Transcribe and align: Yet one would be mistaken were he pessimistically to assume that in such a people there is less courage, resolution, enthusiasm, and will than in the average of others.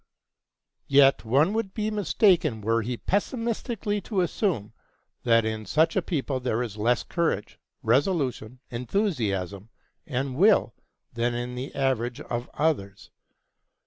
Yet 0.87 1.23
one 1.23 1.53
would 1.53 1.75
be 1.75 1.91
mistaken 1.91 2.61
were 2.61 2.81
he 2.81 2.97
pessimistically 2.97 4.01
to 4.01 4.21
assume 4.21 4.73
that 5.21 5.45
in 5.45 5.67
such 5.67 5.95
a 5.95 6.01
people 6.01 6.39
there 6.39 6.63
is 6.63 6.75
less 6.75 7.03
courage, 7.03 7.59
resolution, 7.83 8.61
enthusiasm, 8.71 9.69
and 10.07 10.35
will 10.35 10.73
than 11.13 11.35
in 11.35 11.53
the 11.53 11.75
average 11.75 12.19
of 12.19 12.49
others. 12.55 13.11